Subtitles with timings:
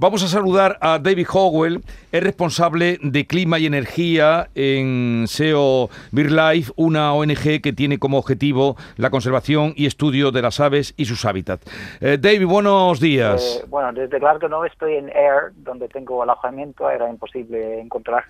[0.00, 6.72] Vamos a saludar a David Howell, es responsable de clima y energía en SEO BirdLife,
[6.76, 11.24] una ONG que tiene como objetivo la conservación y estudio de las aves y sus
[11.24, 11.66] hábitats.
[12.00, 13.60] Eh, David, buenos días.
[13.60, 18.22] Eh, bueno, desde claro que no estoy en Air, donde tengo alojamiento, era imposible encontrar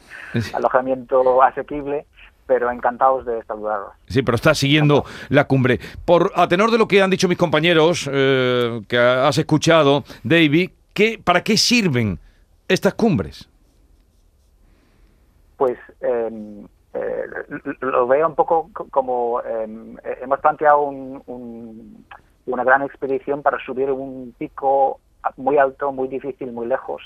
[0.55, 2.07] alojamiento asequible
[2.47, 3.91] pero encantados de saludaros.
[4.07, 5.79] Sí, pero estás siguiendo la cumbre.
[6.07, 10.71] Por a tenor de lo que han dicho mis compañeros eh, que has escuchado, David,
[10.95, 12.19] ¿qué, ¿para qué sirven
[12.69, 13.49] estas cumbres?
[15.57, 17.25] Pues em, eh,
[17.81, 25.01] lo veo un poco como em, hemos planteado una gran expedición para subir un pico
[25.37, 27.03] muy alto, muy difícil, muy lejos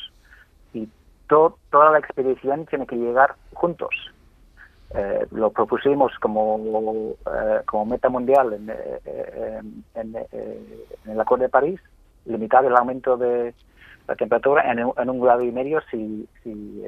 [0.75, 0.89] y
[1.27, 4.13] toda la expedición tiene que llegar juntos
[4.95, 9.61] eh, lo propusimos como, eh, como meta mundial en, eh,
[9.95, 10.17] en,
[11.07, 11.81] el Acuerdo de París,
[12.27, 13.55] limitar el aumento de
[14.09, 16.83] la temperatura en, un grado y medio si, si,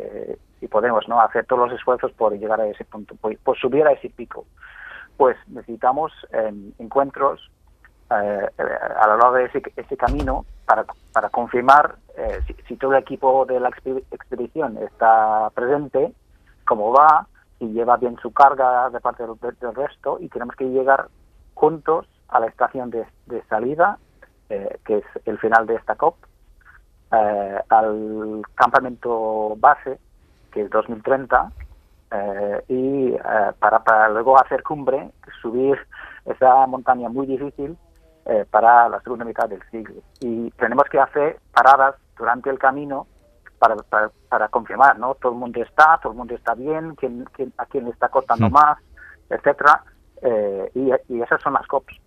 [0.61, 3.93] si, podemos no hacer todos los esfuerzos por llegar a ese punto, por, subir a
[3.93, 4.47] ese pico.
[5.17, 6.13] Pues necesitamos
[6.79, 7.51] encuentros
[8.09, 11.97] a lo largo de ese, ese camino para, para confirmar
[12.47, 16.13] si, si, todo el equipo de la expedición está presente,
[16.65, 17.29] cómo va,
[17.65, 21.09] y lleva bien su carga de parte del, resto y tenemos que llegar
[21.55, 23.07] juntos a la estación de,
[23.49, 23.99] salida,
[24.49, 26.17] eh, que es el final de esta COP,
[27.15, 29.99] eh, al campamento base,
[30.53, 31.53] que es 2030,
[32.11, 33.17] eh, y
[33.59, 35.79] para, para luego hacer cumbre, subir
[36.25, 37.77] esa montaña muy difícil
[38.51, 40.01] para la segunda mitad del siglo.
[40.21, 43.07] Y tenemos que hacer paradas durante el camino
[43.59, 45.15] para, para, confirmar, ¿no?
[45.17, 47.27] Todo el mundo está, todo el mundo está bien, quién,
[47.59, 48.79] a quién le está costando más,
[49.31, 49.83] etcétera,
[50.23, 52.01] eh, y, esas son las COPs,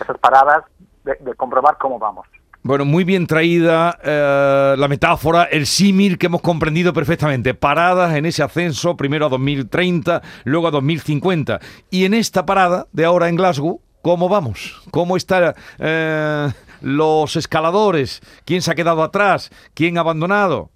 [0.00, 0.64] esas paradas
[1.04, 2.26] de, comprobar cómo vamos.
[2.66, 7.52] Bueno, muy bien traída eh, la metáfora, el símil que hemos comprendido perfectamente.
[7.52, 11.60] Paradas en ese ascenso, primero a 2030, luego a 2050.
[11.90, 14.82] Y en esta parada de ahora en Glasgow, ¿cómo vamos?
[14.90, 16.48] ¿Cómo están eh,
[16.80, 18.22] los escaladores?
[18.46, 19.50] ¿Quién se ha quedado atrás?
[19.74, 20.70] ¿Quién ha abandonado?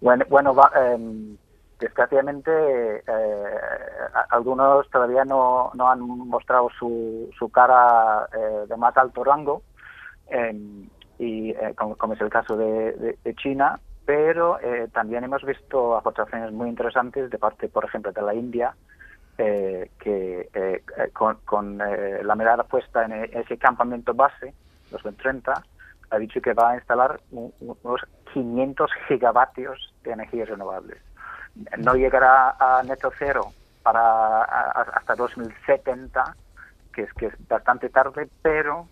[0.00, 1.36] Bueno, bueno em,
[1.78, 2.50] desgraciadamente
[3.06, 3.54] eh,
[4.30, 8.26] algunos todavía no, no, han mostrado su, su cara
[8.66, 9.60] de más alto rango,
[11.18, 14.58] y eh, como, es el caso de, China, pero
[14.92, 18.74] también hemos visto aportaciones muy interesantes de parte, por ejemplo, de la India,
[19.36, 20.80] que
[21.12, 24.52] con, la mirada puesta en ese campamento base,
[24.92, 25.62] los 30,
[26.10, 28.00] ha dicho que va a instalar unos
[28.32, 30.98] 500 gigavatios de energías renovables.
[31.78, 33.52] No llegará a neto cero
[33.82, 36.36] para hasta 2070,
[36.92, 38.88] que es que es bastante tarde, pero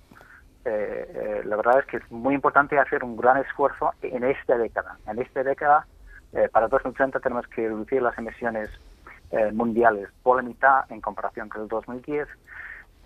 [0.64, 4.56] eh, eh, la verdad es que es muy importante hacer un gran esfuerzo en esta
[4.56, 4.98] década.
[5.06, 5.86] En esta década,
[6.32, 8.70] eh, para 2030 tenemos que reducir las emisiones
[9.54, 12.28] mundiales por la mitad en comparación con el 2010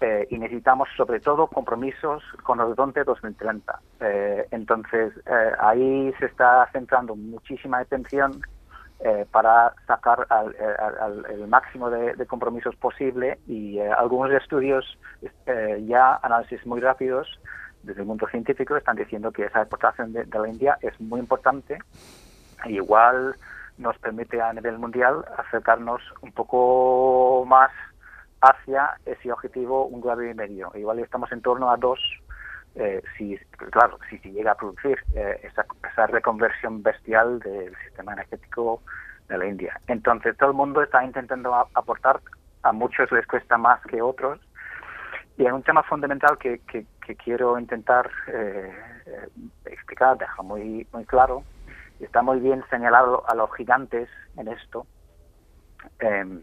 [0.03, 3.81] eh, y necesitamos sobre todo compromisos con Horizonte 2030.
[4.00, 8.43] Eh, entonces, eh, ahí se está centrando muchísima atención
[9.30, 10.26] para sacar
[11.28, 14.98] el máximo de, compromisos posible y algunos estudios,
[15.86, 17.28] ya análisis muy rápidos
[17.86, 21.78] desde el mundo científico, están diciendo que esa exportación de, la India es muy importante.
[22.66, 23.36] igual
[23.78, 27.70] nos permite a nivel mundial acercarnos un poco más
[28.40, 30.72] hacia ese objetivo un grado y medio.
[30.74, 32.00] Igual estamos en torno a dos,
[32.76, 33.38] eh, si,
[33.70, 38.82] claro, si se llega a producir eh, esa, esa reconversión bestial del sistema energético
[39.28, 39.81] de la India.
[39.87, 42.20] Entonces todo el mundo está intentando aportar,
[42.62, 44.41] a muchos les cuesta más que otros,
[45.38, 48.72] y hay un tema fundamental que, que, quiero intentar eh,
[49.66, 51.44] explicar, dejar muy, muy claro,
[52.00, 54.87] está muy bien señalado a los gigantes en esto,
[56.00, 56.43] em,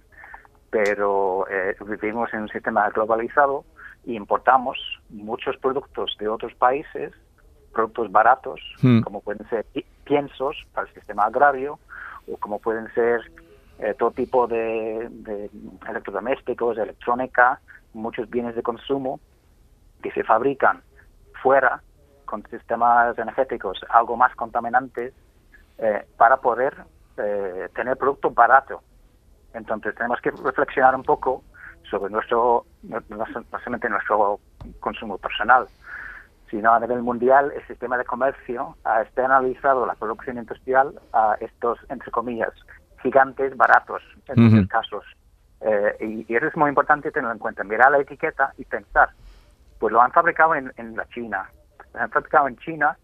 [0.70, 3.66] pero eh, vivimos en un sistema globalizado
[4.06, 4.78] y importamos
[5.14, 7.14] muchos productos de otros países,
[7.72, 9.02] productos baratos, hmm.
[9.02, 9.66] como pueden ser
[10.04, 11.80] piensos para el sistema agrario,
[12.28, 13.22] o como pueden ser
[13.80, 15.50] eh, todo tipo de, de,
[15.88, 17.60] electrodomésticos, electrónica,
[17.94, 19.20] muchos bienes de consumo
[20.02, 20.82] que se fabrican
[21.42, 21.82] fuera
[22.26, 25.14] con sistemas energéticos algo más contaminantes
[25.78, 26.76] eh, para poder
[27.76, 28.82] tener productos baratos
[29.54, 31.44] entonces tenemos que reflexionar un poco
[31.90, 33.02] sobre nuestro, no,
[33.52, 34.40] solamente nuestro
[34.80, 35.68] consumo personal,
[36.50, 41.80] sino a nivel mundial el sistema de comercio ha externalizado la producción industrial a estos,
[41.90, 42.54] entre comillas,
[43.02, 45.06] gigantes baratos en muchos casos.
[45.62, 49.10] Eh, y, eso es muy importante tenerlo en cuenta, mirar la etiqueta y pensar,
[49.80, 51.50] pues lo han fabricado en, la China,
[51.94, 52.98] lo han fabricado en China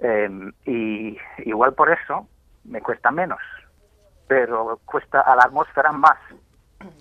[0.00, 2.26] Em, y igual por eso
[2.64, 3.40] me cuesta menos,
[4.26, 6.18] pero cuesta a la atmósfera más.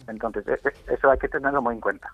[0.08, 2.14] Entonces, e, e, eso hay que tenerlo muy en cuenta.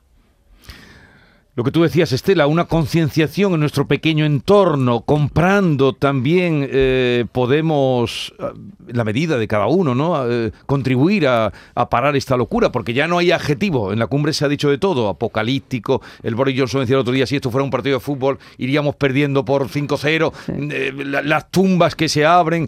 [1.55, 8.33] Lo que tú decías, Estela, una concienciación en nuestro pequeño entorno, comprando también eh, podemos,
[8.85, 10.29] en la medida de cada uno, ¿no?
[10.29, 11.53] Eh, contribuir a,
[11.89, 13.93] parar esta locura, porque ya no hay adjetivo.
[13.93, 16.01] En la cumbre se ha dicho de todo, apocalíptico.
[16.23, 18.97] El Boris Johnson decía el otro día, si esto fuera un partido de fútbol, iríamos
[18.97, 20.33] perdiendo por 5-0.
[20.49, 20.91] Eh,
[21.23, 22.67] las tumbas que se abren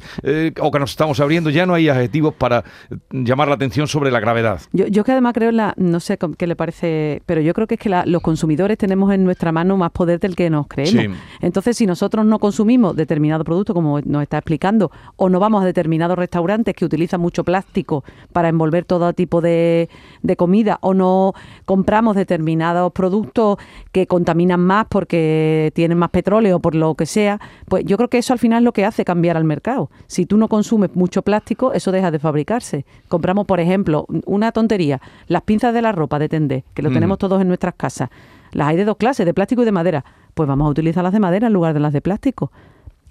[0.62, 2.64] o que nos estamos abriendo, ya no hay adjetivos para
[3.12, 4.62] llamar la atención sobre la gravedad.
[4.72, 7.82] Yo, que además creo, la, no sé qué le parece, pero yo creo que es
[7.82, 11.18] que los consumidores tenemos en nuestra mano más poder del que nos creemos.
[11.42, 15.66] Entonces, si nosotros no consumimos determinado producto, como nos está explicando, o no vamos a
[15.66, 19.90] determinados restaurantes que utilizan mucho plástico para envolver todo tipo de,
[20.38, 21.34] comida, o no
[21.66, 23.58] compramos determinados productos
[23.92, 28.10] que contaminan más porque tienen más petróleo o por lo que sea, pues yo creo
[28.10, 29.90] que eso al final es lo que hace cambiar al mercado.
[30.08, 32.86] Si tú no consumes mucho plástico, eso deja de fabricarse.
[33.08, 37.18] Compramos, por ejemplo, una tontería, las pinzas de la ropa de tender, que lo tenemos
[37.18, 38.10] todos en nuestras casas.
[38.52, 40.06] Las hay de dos clases, de plástico y de madera.
[40.34, 42.52] Pues vamos a utilizar las de madera en lugar de las de plástico.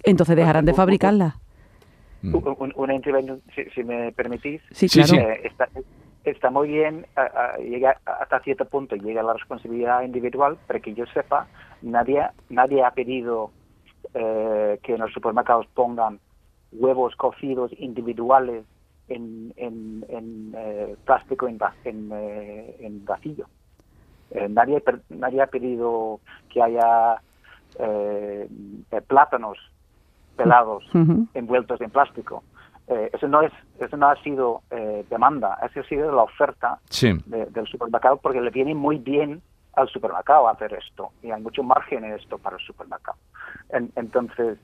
[0.03, 1.35] Entonces dejarán de fabricarlas.
[2.21, 2.35] Mm.
[2.75, 3.41] Una intervención,
[3.73, 4.61] si, me permitís.
[4.71, 5.15] Sí, claro.
[5.15, 5.51] Eh,
[6.23, 7.05] está, muy bien,
[7.59, 11.47] llega hasta cierto punto llega la responsabilidad individual, pero que yo sepa,
[11.81, 13.51] nadie, nadie ha pedido
[14.13, 16.19] eh, que en los supermercados pongan
[16.71, 18.65] huevos cocidos individuales
[19.07, 22.11] en, en, eh, plástico en, en,
[22.79, 23.47] en vacío.
[24.31, 26.19] Eh, nadie, nadie ha pedido
[26.49, 27.21] que haya
[27.79, 28.47] eh,
[28.91, 29.57] eh, plátanos
[30.35, 30.83] pelados
[31.33, 32.43] envueltos en plástico.
[32.87, 34.61] eso no es eso no ha sido
[35.09, 36.79] demanda, eso ha sido la oferta
[37.25, 39.41] del supermercado porque le viene muy bien
[39.73, 43.17] al supermercado hacer esto y hay mucho margen en esto para el supermercado.
[43.95, 44.57] entonces,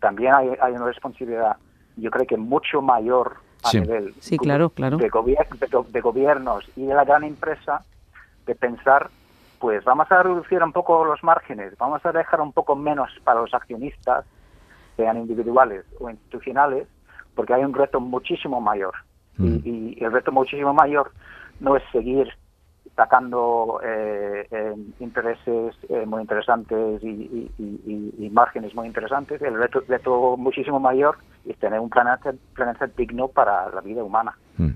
[0.00, 1.56] también hay, una responsabilidad,
[1.96, 4.96] yo creo que mucho mayor a nivel sí, claro, claro.
[4.98, 7.84] De, de, gobiernos y de la gran empresa
[8.46, 9.10] de pensar,
[9.58, 13.40] pues vamos a reducir un poco los márgenes, vamos a dejar un poco menos para
[13.40, 14.24] los accionistas,
[14.96, 16.86] sean individuales o institucionales,
[17.34, 18.94] porque hay un reto muchísimo mayor.
[19.38, 20.04] Y, mm.
[20.04, 21.10] el reto muchísimo mayor
[21.60, 22.28] no es seguir
[22.94, 24.46] sacando eh,
[25.00, 29.40] intereses eh, muy interesantes y, márgenes muy interesantes.
[29.42, 34.36] El reto, reto muchísimo mayor es tener un planeta, planeta digno para la vida humana.
[34.58, 34.70] Mm.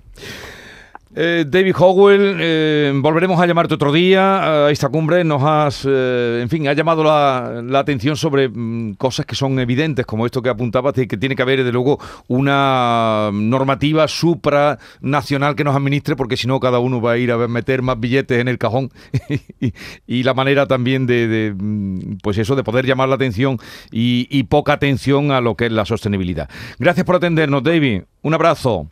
[1.14, 5.24] Eh, David Howell, eh, volveremos a llamarte otro día a esta cumbre.
[5.24, 10.04] Nos has, eh, en fin, ha llamado la, atención sobre mm, cosas que son evidentes,
[10.04, 15.74] como esto que apuntabas, que tiene que haber, desde luego, una normativa supranacional que nos
[15.74, 18.58] administre, porque si no, cada uno va a ir a meter más billetes en el
[18.58, 18.90] cajón.
[20.06, 23.58] y, la manera también de, mm, pues eso, de poder llamar la atención
[23.90, 26.50] y, y poca atención a lo que es la sostenibilidad.
[26.78, 28.02] Gracias por atendernos, David.
[28.22, 28.88] Un abrazo.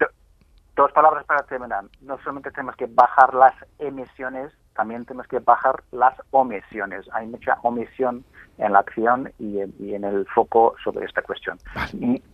[0.76, 1.84] Dos palabras para terminar.
[2.02, 7.06] No solamente tenemos que bajar las emisiones, también tenemos que bajar las omisiones.
[7.14, 8.24] Hay mucha omisión
[8.58, 11.58] en la acción y en, el foco sobre esta cuestión.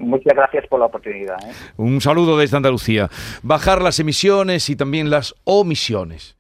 [0.01, 1.37] Muchas gracias por la oportunidad.
[1.45, 1.53] ¿eh?
[1.77, 3.09] Un saludo desde Andalucía.
[3.45, 6.37] Bajar las emisiones y también las omisiones.